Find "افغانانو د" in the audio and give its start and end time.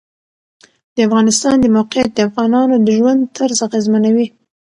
2.29-2.87